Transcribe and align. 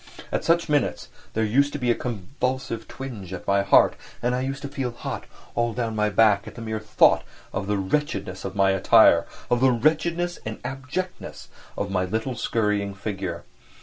At 0.31 0.43
such 0.43 0.67
minutes 0.67 1.09
there 1.35 1.43
used 1.43 1.73
to 1.73 1.77
be 1.77 1.91
a 1.91 1.93
convulsive 1.93 2.87
twinge 2.87 3.33
at 3.33 3.45
my 3.45 3.61
heart, 3.61 3.95
and 4.19 4.33
I 4.33 4.41
used 4.41 4.63
to 4.63 4.67
feel 4.67 4.89
hot 4.89 5.25
all 5.53 5.73
down 5.75 5.95
my 5.95 6.09
back 6.09 6.47
at 6.47 6.55
the 6.55 6.61
mere 6.63 6.79
thought 6.79 7.23
of 7.53 7.67
the 7.67 7.77
wretchedness 7.77 8.43
of 8.43 8.55
my 8.55 8.71
attire, 8.71 9.27
of 9.51 9.59
the 9.59 9.71
wretchedness 9.71 10.39
and 10.43 10.57
abjectness 10.65 11.49
of 11.77 11.91
my 11.91 12.03
little 12.05 12.33
scurrying 12.35 12.95
figure. 12.95 13.43